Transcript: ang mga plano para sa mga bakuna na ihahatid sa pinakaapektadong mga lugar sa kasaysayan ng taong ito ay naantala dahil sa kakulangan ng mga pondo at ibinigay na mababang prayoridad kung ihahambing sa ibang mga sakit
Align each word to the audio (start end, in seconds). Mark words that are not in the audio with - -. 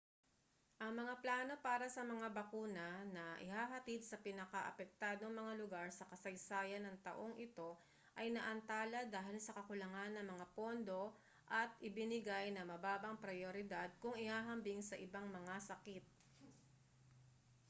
ang 0.83 0.91
mga 1.01 1.15
plano 1.23 1.53
para 1.67 1.85
sa 1.95 2.01
mga 2.13 2.27
bakuna 2.39 2.87
na 3.15 3.25
ihahatid 3.45 4.01
sa 4.05 4.17
pinakaapektadong 4.25 5.29
mga 5.41 5.53
lugar 5.61 5.87
sa 5.93 6.07
kasaysayan 6.11 6.81
ng 6.85 6.97
taong 7.07 7.33
ito 7.45 7.69
ay 8.19 8.27
naantala 8.33 8.99
dahil 9.15 9.37
sa 9.41 9.53
kakulangan 9.57 10.11
ng 10.17 10.25
mga 10.33 10.45
pondo 10.57 11.03
at 11.59 11.69
ibinigay 11.89 12.45
na 12.51 12.63
mababang 12.71 13.17
prayoridad 13.23 13.89
kung 14.03 14.15
ihahambing 14.25 14.81
sa 14.89 14.97
ibang 15.05 15.27
mga 15.39 15.55
sakit 15.69 16.01